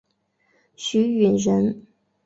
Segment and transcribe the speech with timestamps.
[0.75, 1.85] 许允人。